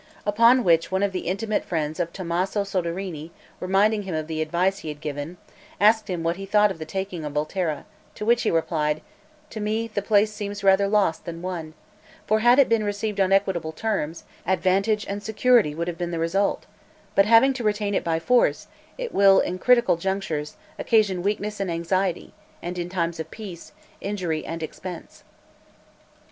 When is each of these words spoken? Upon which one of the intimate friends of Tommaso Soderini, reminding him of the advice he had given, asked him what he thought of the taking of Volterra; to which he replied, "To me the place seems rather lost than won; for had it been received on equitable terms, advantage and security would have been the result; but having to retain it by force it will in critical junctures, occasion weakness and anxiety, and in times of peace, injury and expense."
Upon 0.25 0.63
which 0.63 0.91
one 0.91 1.03
of 1.03 1.11
the 1.11 1.27
intimate 1.27 1.63
friends 1.63 1.99
of 1.99 2.11
Tommaso 2.11 2.63
Soderini, 2.63 3.29
reminding 3.59 4.01
him 4.01 4.15
of 4.15 4.25
the 4.25 4.41
advice 4.41 4.79
he 4.79 4.87
had 4.89 4.99
given, 4.99 5.37
asked 5.79 6.09
him 6.09 6.23
what 6.23 6.37
he 6.37 6.45
thought 6.47 6.71
of 6.71 6.79
the 6.79 6.85
taking 6.87 7.23
of 7.23 7.33
Volterra; 7.33 7.85
to 8.15 8.25
which 8.25 8.41
he 8.41 8.49
replied, 8.49 9.03
"To 9.51 9.59
me 9.59 9.87
the 9.87 10.01
place 10.01 10.33
seems 10.33 10.63
rather 10.63 10.87
lost 10.87 11.25
than 11.25 11.43
won; 11.43 11.75
for 12.25 12.39
had 12.39 12.57
it 12.57 12.67
been 12.67 12.83
received 12.83 13.19
on 13.19 13.31
equitable 13.31 13.71
terms, 13.73 14.23
advantage 14.43 15.05
and 15.07 15.21
security 15.21 15.75
would 15.75 15.87
have 15.87 15.99
been 15.99 16.09
the 16.09 16.17
result; 16.17 16.65
but 17.13 17.27
having 17.27 17.53
to 17.53 17.63
retain 17.63 17.93
it 17.93 18.03
by 18.03 18.17
force 18.17 18.65
it 18.97 19.13
will 19.13 19.39
in 19.39 19.59
critical 19.59 19.97
junctures, 19.97 20.55
occasion 20.79 21.21
weakness 21.21 21.59
and 21.59 21.69
anxiety, 21.69 22.33
and 22.63 22.79
in 22.79 22.89
times 22.89 23.19
of 23.19 23.29
peace, 23.29 23.71
injury 24.01 24.43
and 24.47 24.63
expense." 24.63 25.23